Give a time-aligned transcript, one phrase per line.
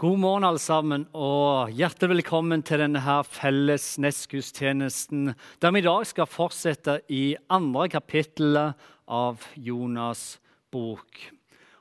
[0.00, 5.84] God morgen, alle sammen, og hjertelig velkommen til denne her felles nettgudstjenesten, der vi i
[5.84, 10.38] dag skal fortsette i andre kapittel av Jonas'
[10.72, 11.20] bok.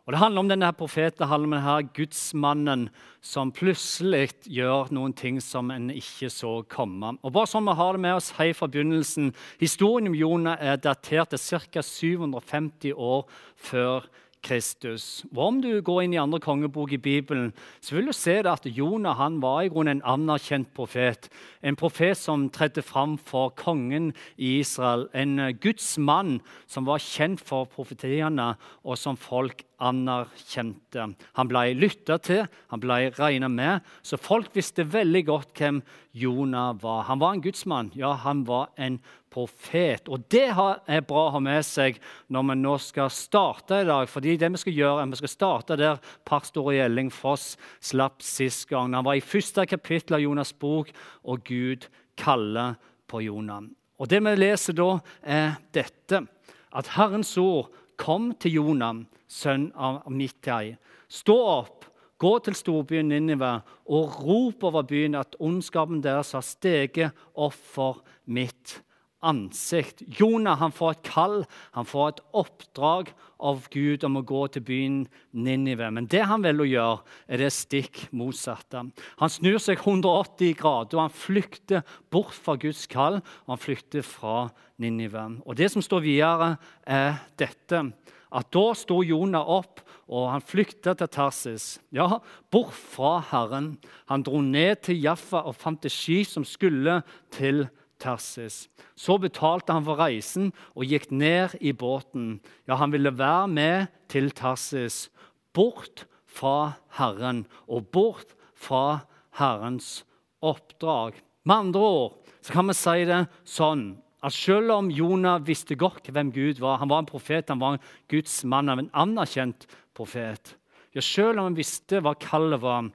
[0.03, 2.89] Og Det handler om denne her profeten, det handler om denne her gudsmannen
[3.24, 7.15] som plutselig gjør noen ting som en ikke så komme.
[7.23, 9.31] Og bare sånn vi har det med oss helt fra begynnelsen,
[9.63, 11.79] Historien om Jonah er datert til ca.
[11.79, 13.23] 750 år
[13.55, 14.12] før
[14.42, 15.23] Kristus.
[15.31, 18.66] Og Om du går inn i andre kongebok i Bibelen, så vil du se at
[18.66, 21.30] Jonah han var i grunnen en anerkjent profet.
[21.64, 25.08] En profet som tredde fram for kongen i Israel.
[25.14, 31.08] En Guds mann som var kjent for profetiene, og som folk anerkjente.
[31.38, 35.81] Han ble lytta til, han ble regna med, så folk visste veldig godt hvem
[36.14, 37.05] Jonah var.
[37.09, 39.17] Han var en gudsmann, ja, han var en profet.
[39.34, 44.09] Og det er bra å ha med seg når vi nå skal starte i dag.
[44.09, 48.94] fordi det Vi skal gjøre, vi skal starte der pastor Gjelling Foss slapp sist gang.
[48.94, 50.91] Han var i første kapittel av Jonas' bok,
[51.23, 52.75] og Gud kaller
[53.08, 53.64] på Jonah.
[54.00, 56.28] Og Det vi leser da, er dette.
[56.73, 60.75] At Herrens ord kom til Jonah sønn av Mittai.
[61.08, 61.86] Stå opp,
[62.17, 68.02] gå til storbyen Ninive og rop over byen at ondskapen deres har steget opp for
[68.25, 68.81] mitt
[69.22, 70.03] ansikt.
[70.19, 71.36] Jonah han får et kall,
[71.75, 74.97] han får et oppdrag av Gud om å gå til byen
[75.33, 75.89] Ninive.
[75.94, 78.83] Men det han å gjøre, er det stikk motsatte.
[79.22, 83.22] Han snur seg 180 grader, og han flykter bort fra Guds kall.
[83.45, 85.41] og Han flykter fra Ninive.
[85.45, 87.91] Og Det som står videre, er dette
[88.31, 91.80] at da sto Jonah opp, og han flykta til Tarsis.
[91.91, 92.19] Ja,
[92.52, 93.78] bort fra Herren.
[94.11, 97.78] Han dro ned til Jaffa og fant et skip som skulle til Tarsis.
[98.02, 102.39] Så betalte han for reisen og gikk ned i båten.
[102.67, 105.09] Ja, han ville være med til Tarsis,
[105.53, 109.03] bort fra Herren og bort fra
[109.38, 110.03] Herrens
[110.41, 111.17] oppdrag.
[111.45, 113.85] Med andre ord så kan vi si det sånn
[114.22, 117.78] at selv om Jonah visste godt hvem Gud var, han var en profet, han var
[117.78, 119.66] en Guds mann, en anerkjent
[119.97, 120.56] profet
[120.94, 122.90] ja, Selv om han visste hva kallet var,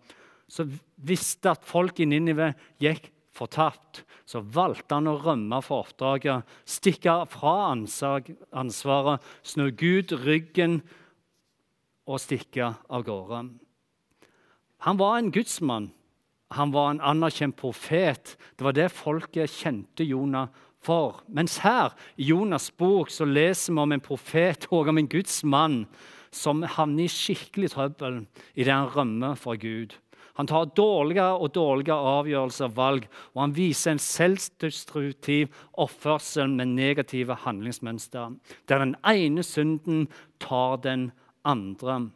[0.47, 0.66] så
[0.97, 2.53] visste at folk i Ninive
[2.83, 4.03] gikk fortapt.
[4.27, 10.81] Så valgte han å rømme fra oppdraget, stikke fra ansvaret, snu Gud ryggen
[12.07, 13.45] og stikke av gårde.
[14.87, 15.91] Han var en gudsmann.
[16.55, 18.37] Han var en anerkjent profet.
[18.55, 20.53] Det var det folket kjente Jonah
[20.87, 21.23] for.
[21.27, 25.43] Mens her i Jonas' bok så leser vi om en profet og om en Guds
[25.45, 25.85] mann
[26.35, 29.97] som havner i skikkelig trøbbel idet han rømmer fra Gud.
[30.37, 36.75] Han tar dårligere og dårligere avgjørelser og valg, og han viser en selvdestruktiv oppførsel med
[36.77, 38.37] negative handlingsmønster,
[38.69, 40.07] der den ene synden
[40.43, 41.11] tar den
[41.45, 42.11] andre.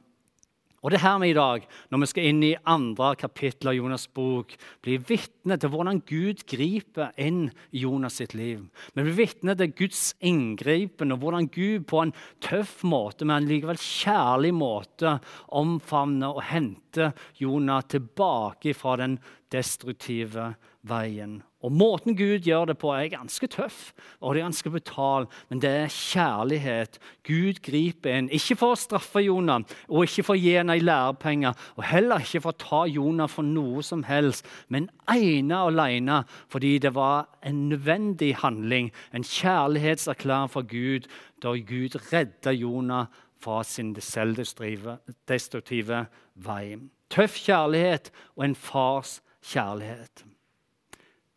[0.81, 3.77] Og det er her vi i dag, når vi skal inn i andre kapittel av
[3.77, 8.63] Jonas' bok, blir vitne til hvordan Gud griper inn i Jonas sitt liv.
[8.95, 13.81] Vi blir vitne til Guds inngripen og hvordan Gud på en tøff måte, men likevel
[13.81, 15.19] kjærlig måte,
[15.53, 19.21] omfavner og henter Jonas tilbake fra den
[19.53, 20.55] destruktive
[20.87, 21.43] veien.
[21.61, 25.61] Og Måten Gud gjør det på, er ganske tøff og det er ganske brutal, men
[25.61, 26.99] det er kjærlighet.
[27.27, 31.53] Gud griper inn, ikke for å straffe Jonah og ikke for å gi henne lærepenger,
[31.77, 36.23] og heller ikke for å ta Jonah for noe som helst, men ene og alene
[36.53, 41.03] fordi det var en nødvendig handling, en kjærlighetserklæring fra Gud,
[41.45, 43.07] da Gud redda Jonah
[43.41, 46.77] fra sin selvdestruktive vei.
[47.11, 50.30] Tøff kjærlighet og en fars kjærlighet.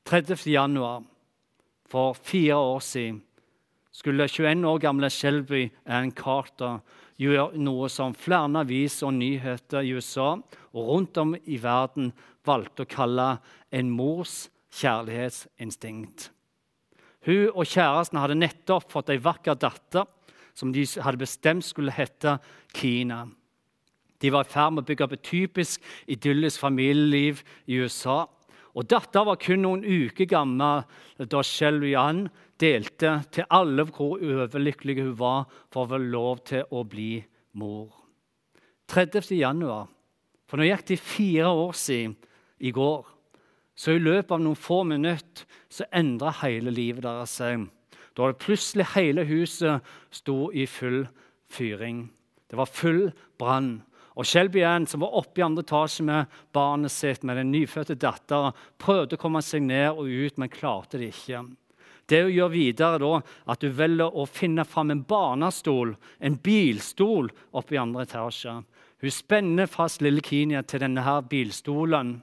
[0.05, 0.49] 30.
[0.51, 1.03] januar
[1.87, 3.21] for fire år siden
[3.91, 6.81] skulle 21 år gamle Shelby Ann Carter
[7.21, 10.33] gjøre noe som flere aviser og nyheter i USA
[10.73, 12.11] og rundt om i verden
[12.45, 13.27] valgte å kalle
[13.71, 16.31] en mors kjærlighetsinstinkt.
[17.23, 20.09] Hun og kjæresten hadde nettopp fått ei vakker datter
[20.53, 22.35] som de hadde bestemt skulle hete
[22.75, 23.23] Kina.
[24.19, 28.25] De var i ferd med å bygge opp et typisk idyllisk familieliv i USA.
[28.73, 30.83] Og datteren var kun noen uker gammel
[31.29, 32.25] da Shelby Ann
[32.61, 37.17] delte til alle hvor overlykkelig hun var for å få lov til å bli
[37.59, 37.91] mor.
[38.89, 39.29] 30.
[39.37, 39.87] januar,
[40.49, 42.17] for nå gikk det fire år siden
[42.63, 43.05] i går.
[43.75, 47.65] Så i løpet av noen få minutter så endra hele livet deres seg.
[48.13, 49.81] Da det plutselig hele huset
[50.13, 51.07] sto i full
[51.49, 52.05] fyring.
[52.49, 53.07] Det var full
[53.41, 53.81] brann.
[54.13, 57.97] Og Shelby Ann, som var oppe i andre etasje med barnet sitt, med den nyfødte
[57.97, 61.43] datteren, prøvde å komme seg ned og ut, men klarte det ikke.
[62.05, 67.31] Det hun gjør videre, da, at hun velger å finne fram en barnestol, en bilstol,
[67.55, 68.59] oppe i andre etasje.
[69.03, 72.17] Hun spenner fast lille Kinia til denne her bilstolen.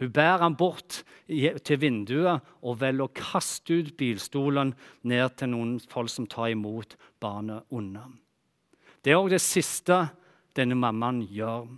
[0.00, 4.74] Hun bærer han bort til vinduet og velger å kaste ut bilstolen
[5.08, 8.08] ned til noen folk som tar imot barnet unna.
[9.00, 10.02] Det er òg det siste
[10.58, 11.68] denne mammaen gjør.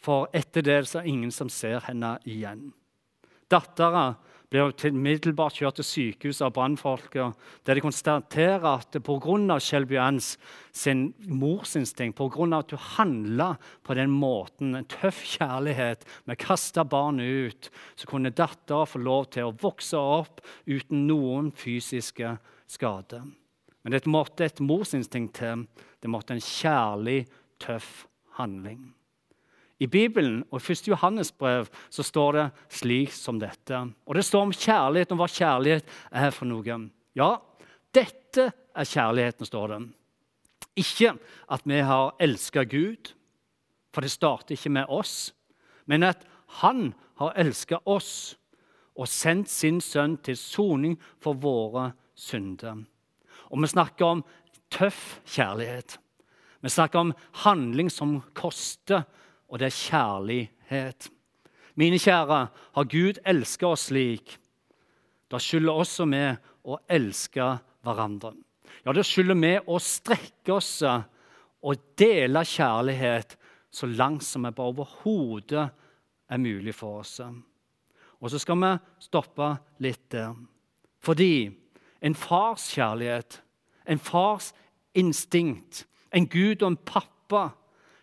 [0.00, 2.70] For etter det er det ingen som ser henne igjen.
[3.50, 4.14] Dattera
[4.50, 7.36] blir umiddelbart kjørt til sykehuset av brannfolket,
[7.66, 9.58] der de konstaterer at pga.
[9.62, 10.32] Shelby Anns
[10.72, 12.58] sin morsinstinkt, pga.
[12.58, 13.50] at hun handla
[13.86, 18.98] på den måten, en tøff kjærlighet med å kaste barnet ut, så kunne dattera få
[18.98, 22.36] lov til å vokse opp uten noen fysiske
[22.66, 23.22] skader.
[23.82, 25.64] Men det måtte et morsinstinkt til.
[26.00, 27.24] Det måtte en kjærlig,
[27.60, 28.06] tøff
[28.38, 28.90] handling.
[29.80, 30.88] I Bibelen og i 1.
[30.90, 32.46] Johannes brev så står det
[32.80, 33.78] slik som dette.
[34.04, 36.76] Og det står om kjærlighet, om hva kjærlighet er for noe.
[37.16, 37.30] Ja,
[37.96, 39.80] dette er kjærligheten, står det.
[40.80, 41.14] Ikke
[41.50, 43.14] at vi har elska Gud,
[43.90, 45.32] for det starter ikke med oss,
[45.86, 46.26] men at
[46.60, 48.36] Han har elska oss
[48.98, 52.80] og sendt sin sønn til soning for våre synder.
[53.50, 54.24] Og vi snakker om
[54.70, 55.98] tøff kjærlighet.
[56.60, 57.14] Vi snakker om
[57.44, 59.04] handling som koster
[59.50, 61.08] og det er kjærlighet.
[61.74, 62.38] Mine kjære,
[62.74, 64.36] har Gud elska oss slik,
[65.30, 66.22] da skylder også vi
[66.66, 67.46] å elske
[67.86, 68.32] hverandre.
[68.84, 73.36] Ja, da skylder vi å strekke oss og dele kjærlighet
[73.70, 75.66] så langt som det overhodet
[76.30, 77.18] er mulig for oss.
[78.20, 78.72] Og så skal vi
[79.02, 79.52] stoppe
[79.82, 80.34] litt der.
[81.00, 81.48] Fordi
[82.02, 83.40] en fars kjærlighet,
[83.86, 84.50] en fars
[84.98, 87.50] instinkt, en Gud og en pappa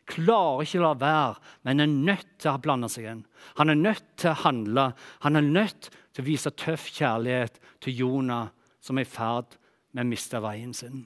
[0.08, 3.26] klarer ikke å la være, men er nødt til å blande seg inn.
[3.60, 4.86] Han er nødt til å handle.
[5.26, 9.58] Han er nødt til å vise tøff kjærlighet til Jonah, som er i ferd
[9.92, 11.04] med å miste veien sin.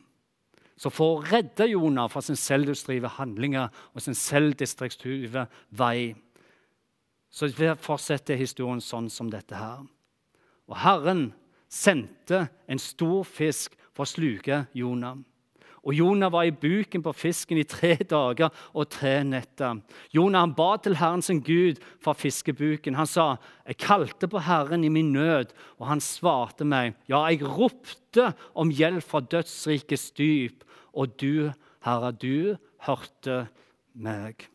[0.77, 5.45] Så for å redde Jonah fra sin selvdestruktive handlinger og sin selvdestruktive
[5.77, 6.13] vei,
[7.31, 7.47] så
[7.79, 9.83] fortsetter historien sånn som dette her.
[10.67, 11.29] Og Herren
[11.71, 15.21] sendte en stor fisk for å sluke Jonah.
[15.81, 19.79] Og Jonah var i buken på fisken i tre dager og tre netter.
[20.13, 22.95] Jonah han ba til Herren sin Gud fra fiskebuken.
[22.95, 27.41] Han sa, 'Jeg kalte på Herren i min nød, og han svarte meg.' 'Ja, jeg
[27.41, 30.63] ropte om hjelp fra dødsrikets dyp,
[30.93, 31.51] og du,
[31.81, 33.47] Herre, du hørte
[33.95, 34.47] meg.'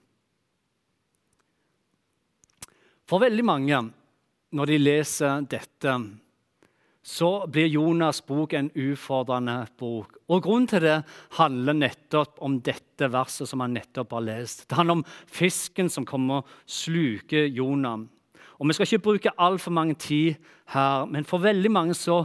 [3.06, 3.92] For veldig mange,
[4.52, 6.16] når de leser dette
[7.06, 10.16] så blir Jonas' bok en ufordrende bok.
[10.26, 10.96] Og Grunnen til det
[11.38, 14.64] handler nettopp om dette verset som han nettopp har lest.
[14.66, 18.08] Det handler om fisken som kommer og sluker Jonas.
[18.58, 20.34] Og Vi skal ikke bruke altfor mange tid
[20.74, 22.24] her, men for veldig mange så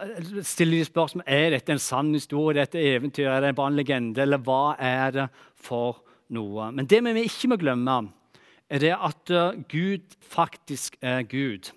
[0.00, 3.76] eh, stiller de spørsmål er dette en sann historie, dette eventyr, er det bare en
[3.76, 5.28] legende, eller hva er det
[5.60, 6.00] for
[6.30, 6.70] noe?
[6.72, 8.00] Men det vi ikke må glemme,
[8.70, 11.74] er det at eh, Gud faktisk er Gud.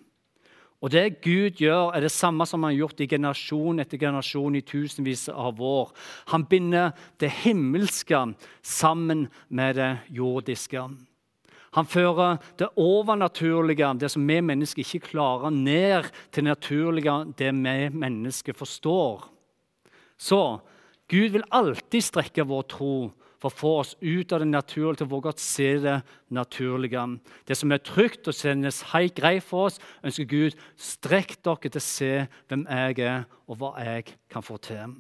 [0.86, 4.60] Og det Gud gjør, er det samme som han har gjort i generasjon etter generasjon
[4.60, 5.90] i tusenvis av år.
[6.30, 8.20] Han binder det himmelske
[8.62, 10.84] sammen med det jordiske.
[11.76, 17.50] Han fører det overnaturlige, det som vi mennesker ikke klarer, ned til det naturlige, det
[17.50, 19.26] vi mennesker forstår.
[20.22, 20.62] Så
[21.10, 22.96] Gud vil alltid strekke vår tro
[23.46, 25.96] for å få oss ut av det naturlige til å våge å se det
[26.34, 27.04] naturlige.
[27.46, 31.82] Det som er trygt og kjennes helt greit for oss, ønsker Gud strekk dere til
[31.82, 32.14] å se
[32.50, 34.96] hvem jeg er, og hva jeg kan få til.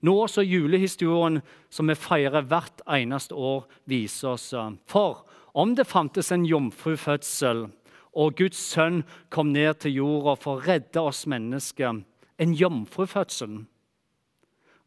[0.00, 4.54] Nå også julehistorien som vi feirer hvert eneste år, viser oss.
[4.88, 7.66] For om det fantes en jomfrufødsel,
[8.16, 12.00] og Guds sønn kom ned til jorda for å redde oss mennesker,
[12.40, 13.60] en jomfrufødsel,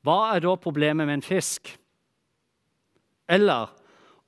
[0.04, 1.78] hva er da problemet med en fisk?
[3.34, 3.72] Eller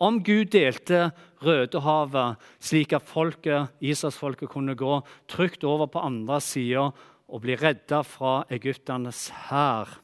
[0.02, 1.10] om Gud delte
[1.46, 4.98] Rødehavet slik at folket, Israelsfolket kunne gå
[5.32, 6.90] trygt over på andre sida
[7.26, 10.00] og bli redda fra egypternes hær.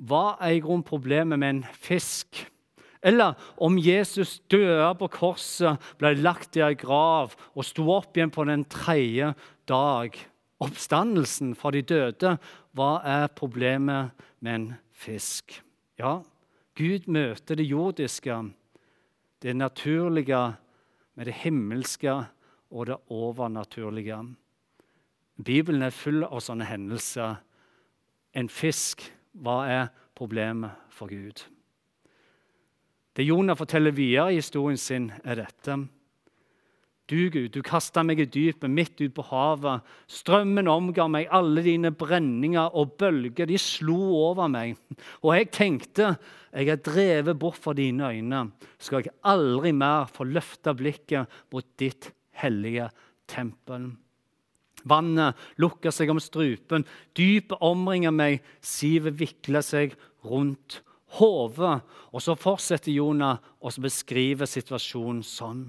[0.00, 2.40] Hva er i grunnen problemet med en fisk?
[3.04, 8.32] Eller om Jesus døde på korset, ble lagt i ei grav og sto opp igjen
[8.32, 9.32] på den tredje
[9.68, 10.16] dag.
[10.60, 12.34] Oppstandelsen fra de døde,
[12.76, 14.12] hva er problemet
[14.44, 15.56] med en fisk?
[16.00, 16.20] Ja,
[16.80, 18.34] Gud møter det jordiske,
[19.42, 20.56] det naturlige,
[21.14, 22.12] med det himmelske
[22.70, 24.16] og det overnaturlige.
[25.44, 27.42] Bibelen er full av sånne hendelser.
[28.32, 29.04] En fisk,
[29.36, 31.42] hva er problemet for Gud?
[33.16, 35.76] Det Jonah forteller videre i historien sin, er dette.
[37.10, 39.86] Du, Gud, du kasta meg i dypet, midt ut på havet.
[40.06, 43.98] Strømmen omga meg, alle dine brenninger og bølger de slo
[44.28, 44.76] over meg.
[45.24, 46.12] Og jeg tenkte,
[46.54, 48.44] jeg er drevet bort fra dine øyne.
[48.78, 52.86] Skal jeg aldri mer få løfte blikket mot ditt hellige
[53.30, 53.90] tempel.
[54.86, 56.86] Vannet lukker seg om strupen,
[57.18, 59.98] dypet omringer meg, sivet vikler seg
[60.30, 60.78] rundt
[61.18, 61.80] hodet.
[62.14, 65.66] Og så fortsetter Jonah å beskrive situasjonen sånn.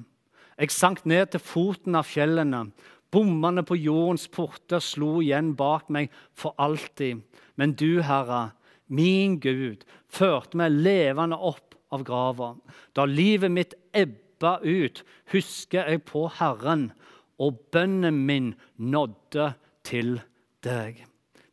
[0.61, 2.67] Jeg sank ned til foten av fjellene.
[3.11, 7.23] Bommene på jordens porter slo igjen bak meg for alltid.
[7.57, 8.51] Men du, Herre,
[8.85, 12.51] min Gud, førte meg levende opp av grava.
[12.93, 15.01] Da livet mitt ebba ut,
[15.33, 16.91] husker jeg på Herren,
[17.41, 19.47] og bønnen min nådde
[19.87, 20.19] til
[20.61, 20.99] deg.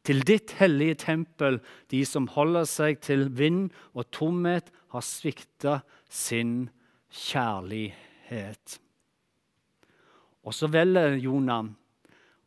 [0.04, 5.78] Til ditt hellige tempel, de som holder seg til vind og tomhet, har svikta
[6.12, 6.68] sin
[7.08, 8.78] kjærlighet.
[10.48, 11.66] Og så velger Jonah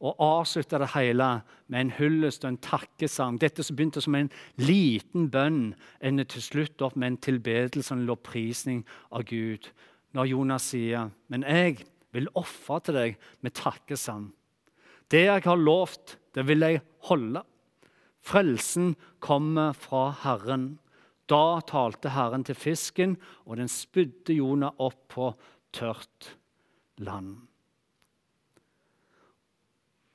[0.02, 1.28] å avslutte det hele
[1.70, 3.38] med en hyllest og en takkesang.
[3.38, 8.00] Dette som begynte som en liten bønn, ender til slutt opp med en tilbedelse og
[8.00, 8.82] en lovprisning
[9.14, 9.70] av Gud.
[10.18, 14.34] Når Jonas sier, 'Men jeg vil ofre til deg med takkesang.'
[15.10, 17.46] 'Det jeg har lovt, det vil jeg holde.'
[18.22, 20.80] Frelsen kommer fra Herren.
[21.28, 25.34] Da talte Herren til fisken, og den spydde Jonah opp på
[25.74, 26.38] tørt
[26.98, 27.51] land.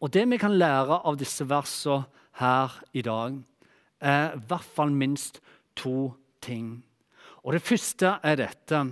[0.06, 2.04] Og Det vi kan lære av disse versene
[2.38, 3.40] her i dag,
[3.98, 5.40] er i hvert fall minst
[5.74, 6.84] to ting.
[7.42, 8.84] Og Det første er dette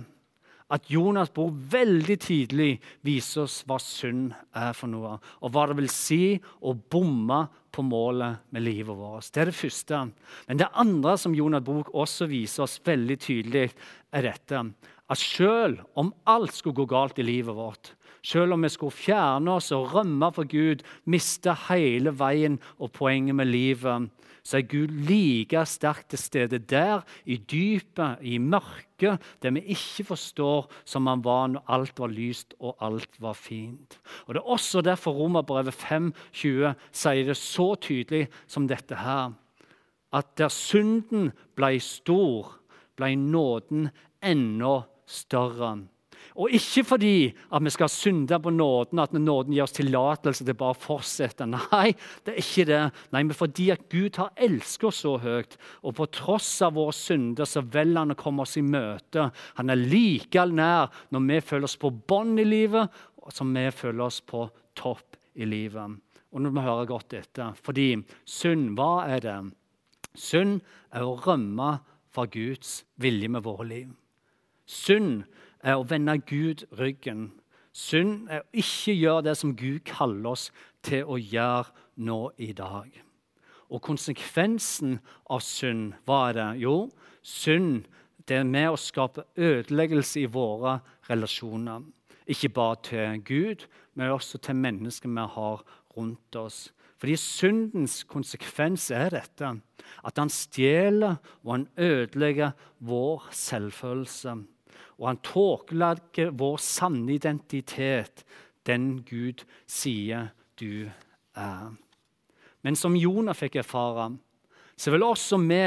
[0.75, 5.77] at Jonas' bok veldig tidlig viser oss hva synd er for noe, og hva det
[5.79, 9.31] vil si å bomme på målet med livet vårt.
[9.31, 10.11] Det er det første.
[10.49, 13.69] Men det andre som Jonas' bok også viser oss veldig tydelig,
[14.11, 14.65] er dette.
[15.07, 17.93] At selv om alt skulle gå galt i livet vårt,
[18.25, 23.37] selv om vi skulle fjerne oss og rømme for Gud, miste hele veien og poenget
[23.37, 24.09] med livet,
[24.45, 30.05] så er Gud like sterkt til stede der, i dypet, i mørket, det vi ikke
[30.11, 33.97] forstår, som han var når alt var lyst og alt var fint.
[34.27, 39.33] Og Det er også derfor Romerbrevet 5,20 sier det så tydelig som dette her.
[40.13, 42.53] At der synden ble stor,
[42.95, 43.89] ble nåden
[44.23, 45.87] enda større.
[46.35, 50.57] Og ikke fordi at vi skal synde på nåden, at nåden gir oss tillatelse til
[50.59, 51.47] bare å fortsette.
[51.47, 51.93] Nei,
[52.25, 52.81] det er ikke det.
[53.15, 56.95] Nei, men fordi at Gud har elsket oss så høyt, og på tross av våre
[56.95, 59.29] synder så velger han å komme oss i møte.
[59.61, 62.91] Han er like nær når vi føler oss på bånn i livet,
[63.31, 64.43] som vi føler oss på
[64.77, 65.95] topp i livet.
[66.35, 67.55] Og nå må vi høre godt etter.
[67.63, 67.93] Fordi
[68.27, 69.37] synd, hva er det?
[70.19, 70.59] Synd
[70.91, 71.77] er å rømme
[72.11, 73.87] fra Guds vilje med våre liv.
[74.65, 75.23] Synd
[75.65, 77.31] er å vende Gud ryggen.
[77.75, 80.45] Synd er å ikke gjøre det som Gud kaller oss
[80.85, 82.91] til å gjøre nå i dag.
[83.73, 84.99] Og konsekvensen
[85.33, 86.49] av synd, hva er det?
[86.63, 86.75] Jo,
[87.25, 87.89] synd
[88.29, 90.79] det er med å skape ødeleggelse i våre
[91.09, 91.83] relasjoner.
[92.29, 95.61] Ikke bare til Gud, men også til mennesker vi har
[95.97, 96.69] rundt oss.
[96.97, 99.51] Fordi syndens konsekvens er dette,
[100.05, 104.39] at han stjeler og han ødelegger vår selvfølelse
[104.99, 108.23] og han tåkelegger vår sanne identitet,
[108.65, 110.87] den Gud sier du
[111.35, 111.73] er.
[112.65, 114.09] Men som Jonah fikk erfare,
[114.75, 115.61] så vil også vi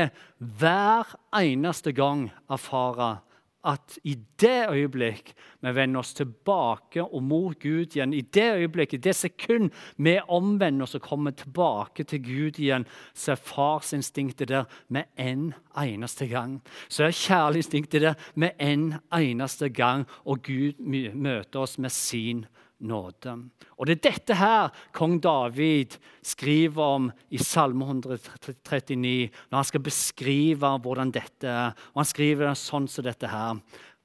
[0.60, 3.18] hver eneste gang erfare
[3.66, 8.98] at i det øyeblikk vi vender oss tilbake og mot Gud igjen, i det øyeblikket,
[8.98, 14.48] i det sekund vi omvender oss og kommer tilbake til Gud igjen, så er farsinstinktet
[14.48, 16.60] der med en eneste gang.
[16.88, 20.78] Så er kjærlighetsinstinktet der med en eneste gang, og Gud
[21.14, 22.46] møter oss med sin
[22.80, 23.34] nåde.
[23.78, 29.84] Og Det er dette her kong David skriver om i Salme 139, når han skal
[29.84, 31.76] beskrive hvordan dette er.
[31.94, 33.60] Og Han skriver sånn som dette her.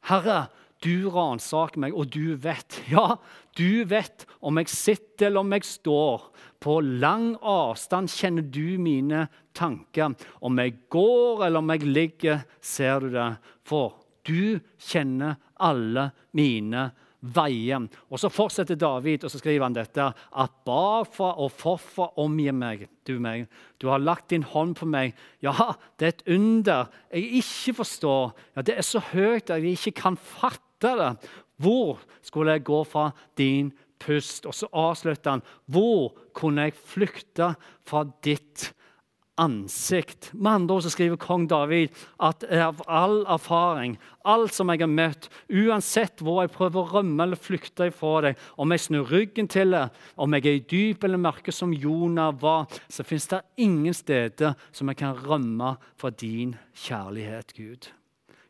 [0.10, 0.48] Herre,
[0.84, 2.82] du ransaker meg, og du vet.
[2.92, 3.18] Ja,
[3.56, 6.28] du vet om jeg sitter eller om jeg står.
[6.64, 10.16] På lang avstand kjenner du mine tanker.
[10.42, 13.30] Om jeg går eller om jeg ligger, ser du det.
[13.68, 13.96] For
[14.28, 16.90] du kjenner alle mine
[17.24, 17.88] veier.
[18.12, 20.10] Og Så fortsetter David og så skriver han dette.
[20.12, 23.48] At bakfra og forfra omgir meg, du meg.
[23.80, 25.16] Du har lagt din hånd på meg.
[25.42, 28.34] Ja, det er et under jeg ikke forstår.
[28.56, 30.60] Ja, Det er så høyt at jeg ikke kan fatte
[31.00, 31.30] det.
[31.62, 34.46] Hvor skulle jeg gå fra din pust?
[34.46, 35.44] Og så avslutter han.
[35.66, 38.74] Hvor kunne jeg flykte fra ditt
[39.42, 40.30] ansikt.
[40.34, 43.96] Med andre ord så skriver kong David at av all erfaring,
[44.30, 48.44] alt som jeg har møtt, uansett hvor jeg prøver å rømme eller flykte ifra deg,
[48.62, 52.34] om jeg snur ryggen til det, om jeg er i dyp eller mørke som Jonah
[52.44, 57.90] var, så fins det ingen steder som jeg kan rømme fra din kjærlighet, Gud.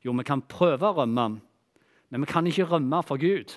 [0.04, 1.30] Jo, vi kan prøve å rømme,
[2.12, 3.56] men vi kan ikke rømme fra Gud.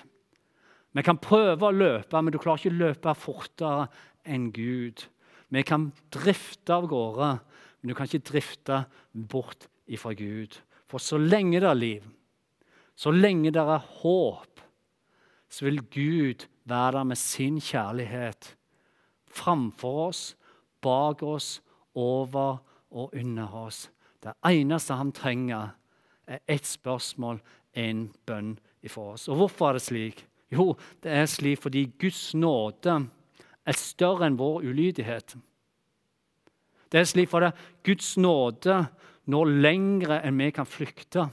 [0.95, 3.89] Vi kan prøve å løpe, men du klarer ikke å løpe fortere
[4.25, 5.03] enn Gud.
[5.49, 7.31] Vi kan drifte av gårde,
[7.79, 10.57] men du kan ikke drifte bort ifra Gud.
[10.87, 12.05] For så lenge det er liv,
[12.97, 14.61] så lenge det er håp,
[15.49, 18.57] så vil Gud være der med sin kjærlighet
[19.37, 20.21] framfor oss,
[20.81, 21.61] bak oss,
[21.95, 22.59] over
[22.91, 23.87] og under oss.
[24.23, 25.75] Det eneste han trenger,
[26.27, 27.39] er ett spørsmål,
[27.77, 29.27] en bønn ifra oss.
[29.29, 30.23] Og hvorfor er det slik?
[30.51, 30.73] Jo,
[31.03, 32.97] det er slik fordi Guds nåde
[33.67, 35.35] er større enn vår ulydighet.
[36.87, 37.53] Det er slik for det
[37.85, 38.79] Guds nåde
[39.27, 41.27] når lengre enn vi kan flykte.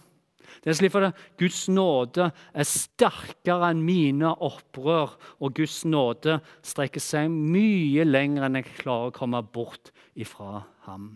[0.62, 6.38] Det er slik for det Guds nåde er sterkere enn mine opprør, og Guds nåde
[6.64, 11.14] strekker seg mye lenger enn jeg klarer å komme bort ifra ham.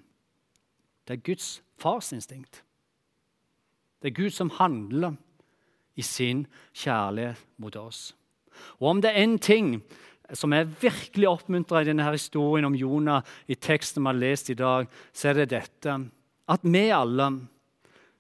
[1.06, 1.48] Det er Guds
[1.80, 2.62] farsinstinkt.
[4.02, 5.16] Det er Gud som handler
[5.98, 6.46] i sin
[6.76, 8.12] kjærlighet mot oss.
[8.78, 9.78] Og om det er én ting
[10.36, 14.58] som er virkelig oppmuntra i denne historien om Jonah, i teksten vi har lest i
[14.58, 15.94] dag, så er det dette
[16.48, 17.28] at vi alle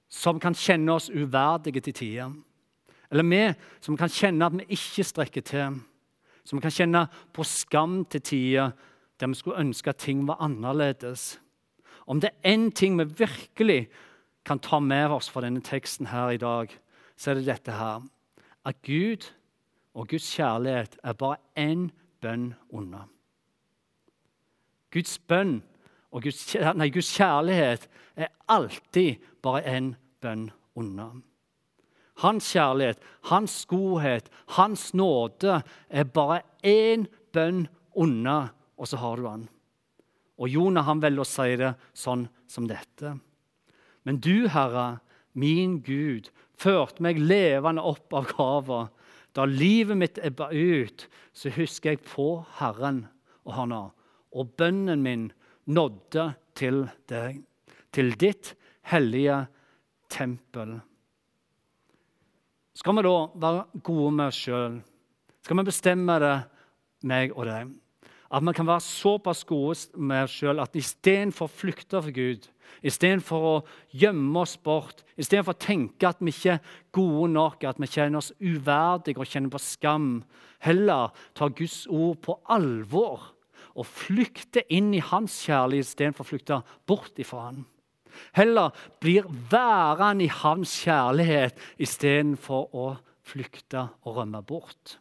[0.08, 2.32] som kan kjenne oss uverdige til tider,
[3.12, 3.42] eller vi
[3.84, 5.80] som kan kjenne at vi ikke strekker til,
[6.44, 7.04] som kan kjenne
[7.36, 8.72] på skam til tider
[9.18, 11.38] der vi skulle ønske at ting var annerledes
[12.06, 13.88] Om det er én ting vi virkelig
[14.44, 16.72] kan ta med oss fra denne teksten her i dag,
[17.16, 18.00] så er det dette her.
[18.64, 19.28] At Gud
[19.98, 21.88] og Guds kjærlighet er bare én
[22.22, 23.02] bønn unna.
[24.94, 25.58] Guds bønn
[26.14, 26.42] og Guds,
[26.78, 31.10] nei, Guds kjærlighet er alltid bare én bønn unna.
[32.22, 37.66] Hans kjærlighet, hans godhet, hans nåde er bare én bønn
[37.98, 39.46] unna, og så har du han.
[40.38, 43.16] Og Jonah han velger å si det sånn som dette.
[44.06, 45.00] Men du, Herre,
[45.34, 48.94] min Gud, førte meg levende opp av graven.
[49.38, 53.04] Da livet mitt ebba ut, så husker jeg på Herren
[53.46, 53.82] og Hanna,
[54.34, 55.28] og bønnen min
[55.70, 56.24] nådde
[56.58, 57.44] til deg,
[57.94, 58.56] til ditt
[58.90, 59.44] hellige
[60.10, 60.80] tempel.
[62.74, 63.14] Skal vi da
[63.46, 64.80] være gode med oss sjøl?
[65.46, 66.36] Skal vi bestemme det,
[67.06, 67.70] meg og deg?
[68.28, 72.48] At vi kan være såpass gode med oss sjøl at istedenfor å flykte fra Gud,
[72.84, 73.54] Istedenfor å
[73.98, 78.20] gjemme oss bort, istedenfor å tenke at vi ikke er gode nok, at vi kjenner
[78.20, 80.12] oss uverdige og kjenner på skam.
[80.62, 83.32] Heller tar Guds ord på alvor
[83.78, 87.66] og flykte inn i hans kjærlighet istedenfor å flykte bort ifra han.
[88.34, 92.88] Heller blir værende i hans kjærlighet istedenfor å
[93.28, 94.98] flykte og rømme bort.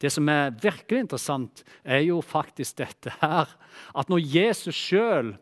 [0.00, 3.50] Det som er virkelig interessant, er jo faktisk dette her.
[3.94, 5.34] At når Jesus sjøl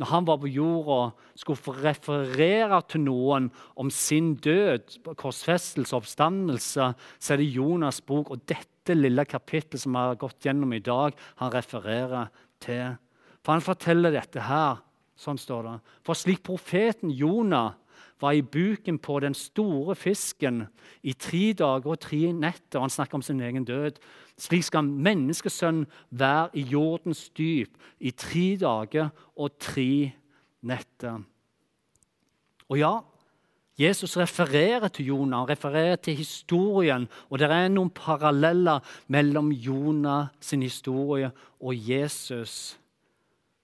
[0.00, 7.34] når han var på jorda, skulle referere til noen om sin død, korsfestelse oppstandelse, så
[7.34, 11.12] er det Jonas' bok og dette lille kapittelet som vi har gått gjennom i dag,
[11.36, 12.32] han refererer
[12.64, 12.96] til.
[13.44, 14.80] For han forteller dette her.
[15.20, 15.76] Sånn står det.
[16.08, 17.74] For slik profeten Jonah
[18.20, 20.64] var i buken på den store fisken
[21.02, 22.78] i tre dager og tre netter.
[22.78, 24.00] og Han snakker om sin egen død.
[24.38, 30.12] Slik skal menneskesønnen være i jordens dyp i tre dager og tre
[30.62, 31.22] netter.
[32.68, 32.98] Og ja,
[33.80, 37.08] Jesus refererer til Jonah, han refererer til historien.
[37.30, 41.30] Og det er noen paralleller mellom Jonah sin historie
[41.60, 42.76] og Jesus.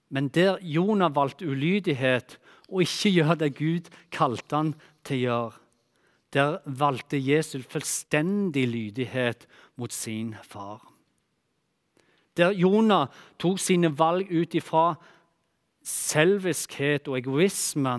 [0.09, 4.73] Men der Jonah valgte ulydighet, og ikke gjøre det Gud kalte han
[5.07, 5.63] til å gjøre.
[6.35, 9.47] Der valgte Jesus fullstendig lydighet
[9.79, 10.81] mot sin far.
[12.37, 13.07] Der Jonah
[13.39, 14.91] tok sine valg ut ifra
[15.87, 17.95] selviskhet og egoisme,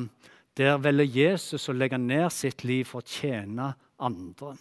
[0.59, 3.72] der velger Jesus å legge ned sitt liv for å tjene
[4.04, 4.52] andre.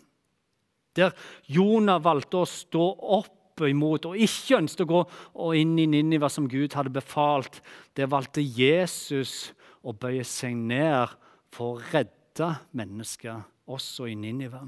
[0.98, 1.14] Der
[1.52, 2.88] Jonah valgte å stå
[3.20, 7.60] opp imot og ikke ønsket å gå inn i Niniva som Gud hadde befalt,
[7.98, 9.52] der valgte Jesus
[9.84, 11.16] og bøye seg ned
[11.54, 14.66] for å redde mennesker, også i Ninive.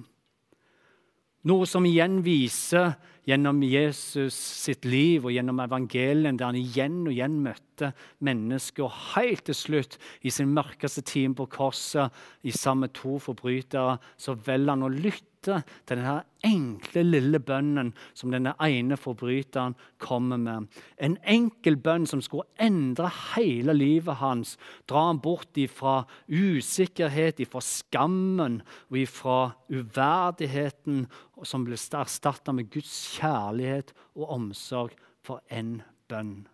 [1.48, 2.98] Noe som igjen viser
[3.30, 7.94] gjennom Jesus sitt liv og gjennom evangelien, der han igjen og igjen møtte
[8.26, 8.90] mennesker.
[8.90, 12.12] Og helt til slutt, i sin mørkeste time på korset,
[12.44, 17.40] i sammen med to forbrytere, så velger han å lytte lytte til denne enkle, lille
[17.40, 20.68] bønnen som denne ene forbryteren kommer med.
[20.98, 24.58] En enkel bønn som skulle endre hele livet hans.
[24.88, 31.08] Dra ham bort ifra usikkerhet, ifra skammen og ifra uverdigheten,
[31.44, 36.48] som ble erstatta med Guds kjærlighet og omsorg for en bønn.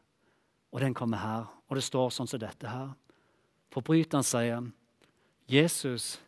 [0.72, 2.94] Og den kommer her, og det står sånn som dette her.
[3.72, 4.72] Forbryteren sier,
[5.48, 6.20] 'Jesus'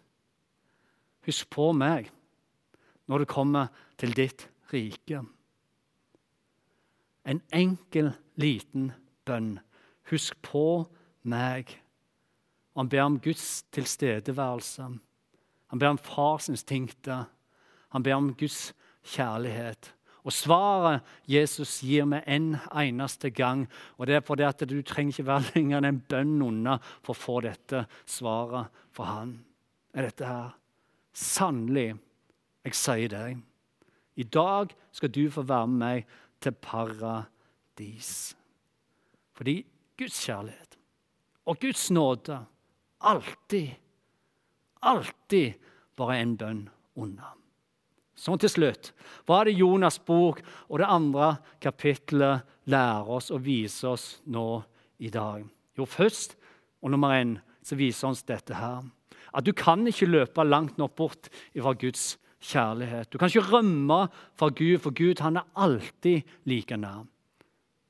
[1.28, 2.08] Husk på meg
[3.08, 5.24] når det kommer til ditt rike.
[7.28, 8.92] En enkel, liten
[9.28, 9.58] bønn.
[10.12, 10.86] Husk på
[11.28, 11.74] meg.
[12.78, 14.88] Han ber om Guds tilstedeværelse.
[15.68, 17.28] Han ber om fars instinkter.
[17.96, 18.72] Han ber om Guds
[19.04, 19.94] kjærlighet.
[20.28, 23.64] Og Svaret Jesus gir med en eneste gang,
[23.96, 27.14] og det er fordi at du trenger ikke være lenger enn en bønn unna for
[27.14, 29.32] å få dette svaret fra han,
[29.96, 30.50] er dette her.
[31.16, 31.96] Sannelig,
[32.68, 33.40] jeg sier deg,
[34.18, 38.12] i dag skal du få være med meg til paradis.
[39.38, 39.62] Fordi
[39.98, 40.78] Guds kjærlighet
[41.48, 42.40] og Guds nåde
[43.08, 43.70] alltid,
[44.82, 45.54] alltid
[45.98, 46.64] bare en bønn
[46.98, 47.34] unna.
[48.18, 48.92] Sånn til slutt.
[49.30, 54.64] Hva er det Jonas' bok og det andre kapittelet lærer oss og viser oss nå
[55.06, 55.46] i dag?
[55.78, 56.34] Jo, først
[56.82, 58.82] og nummer én så viser oss dette her.
[59.38, 63.10] At du kan ikke løpe langt nok bort fra Guds kjærlighet.
[63.12, 67.06] Du kan ikke rømme fra Gud, for Gud han er alltid like nær.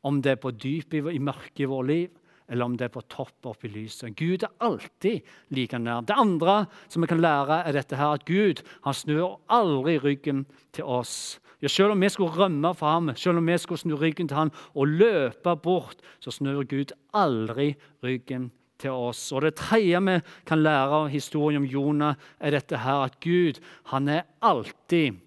[0.04, 2.10] Om det er på dypet i mørket i vårt liv,
[2.48, 4.16] eller om det er på topp oppe i lyset.
[4.16, 6.06] Gud er alltid like nær.
[6.08, 10.46] Det andre som vi kan lære, er dette her, at Gud han snur aldri ryggen
[10.72, 11.40] til oss.
[11.62, 14.38] Ja, selv om vi skulle rømme fra ham, selv om vi skulle snu ryggen til
[14.38, 17.74] ham og løpe bort, så snur Gud aldri
[18.06, 19.32] ryggen til oss.
[19.32, 23.62] Og Det tredje vi kan lære av historien om Jonah, er dette her, at Gud
[23.92, 25.20] han er alltid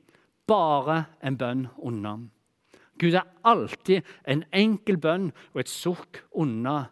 [0.47, 2.19] bare en bønn unna.
[2.99, 6.91] Gud er alltid en enkel bønn og et sukk unna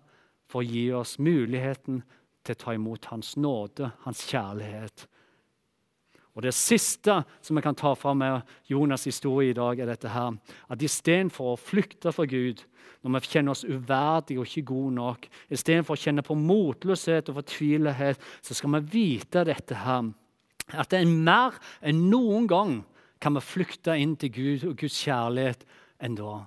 [0.48, 2.02] for å gi oss muligheten
[2.44, 5.06] til å ta imot Hans nåde, Hans kjærlighet.
[6.38, 10.08] Og Det siste som vi kan ta fram med Jonas' historie i dag, er dette
[10.08, 10.36] her,
[10.70, 12.62] at istedenfor å flykte fra Gud
[13.02, 17.40] når vi kjenner oss uverdige og ikke gode nok, istedenfor å kjenne på motløshet og
[17.40, 20.12] fortvilelighet, så skal vi vite dette her,
[20.70, 22.78] at det er mer enn noen gang
[23.18, 25.66] kan vi flykte inn til Gud og Guds kjærlighet
[25.98, 26.44] enn da.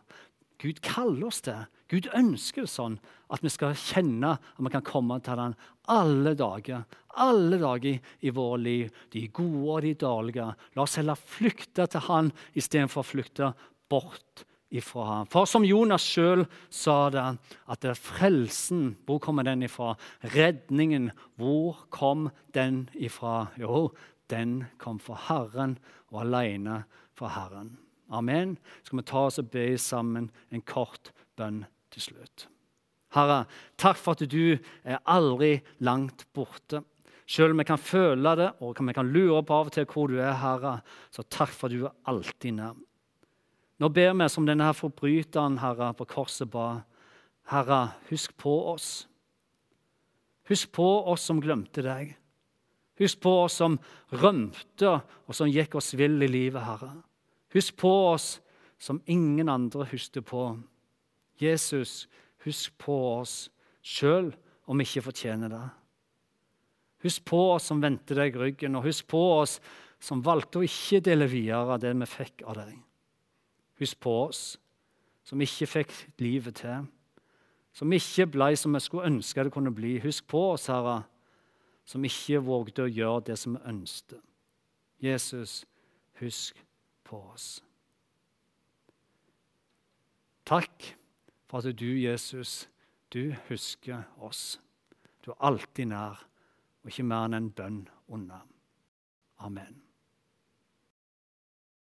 [0.61, 1.57] Gud kaller oss det.
[1.91, 2.95] Gud ønsker det sånn
[3.31, 5.55] at vi skal kjenne at vi kan komme til ham
[5.91, 6.85] alle dager.
[7.19, 10.47] Alle dager i vårt liv, de gode og de dårlige.
[10.75, 13.51] La oss heller flykte til han istedenfor å flykte
[13.91, 15.27] bort ifra ham.
[15.27, 17.25] For som Jonas sjøl sa det,
[17.67, 19.97] at det er frelsen, hvor kommer den ifra?
[20.31, 23.49] Redningen, hvor kom den ifra?
[23.59, 23.89] Jo,
[24.31, 25.75] den kom fra Herren
[26.13, 26.85] og alene
[27.19, 27.75] fra Herren.
[28.11, 28.57] Amen.
[28.83, 32.47] Skal vi ta oss og be sammen en kort bønn til slutt.
[33.15, 33.43] Herre,
[33.79, 36.83] takk for at du er aldri langt borte.
[37.27, 40.11] Selv om vi kan føle det og vi kan lure på av og til hvor
[40.11, 40.79] du er, Herre,
[41.11, 42.79] så takk for at du er alltid nær.
[43.81, 46.83] Nå ber vi som denne her forbryteren Herre, på korset ba.
[47.51, 49.07] Herre, husk på oss.
[50.51, 52.15] Husk på oss som glemte deg.
[53.01, 53.79] Husk på oss som
[54.21, 56.93] rømte og som gikk oss vill i livet, Herre.
[57.55, 58.35] Husk på oss
[58.81, 60.43] som ingen andre husker på.
[61.41, 62.05] Jesus,
[62.45, 63.49] husk på oss
[63.81, 64.31] sjøl
[64.69, 65.67] om vi ikke fortjener det.
[67.01, 69.57] Husk på oss som vendte deg ryggen, og husk på oss
[70.01, 72.75] som valgte å ikke dele videre det vi fikk av deg.
[73.81, 74.43] Husk på oss
[75.25, 76.85] som ikke fikk livet til,
[77.73, 79.95] som ikke ble som vi skulle ønske det kunne bli.
[80.03, 81.01] Husk på oss, Herre,
[81.85, 84.21] som ikke vågde å gjøre det som vi ønsket.
[85.01, 85.63] Jesus,
[86.21, 86.59] husk
[87.07, 87.47] på oss.
[90.45, 90.91] Takk
[91.51, 92.69] for at du, Jesus,
[93.13, 94.61] du husker oss.
[95.25, 96.21] Du er alltid nær,
[96.81, 98.37] og ikke mer enn en bønn unna.
[99.43, 99.81] Amen.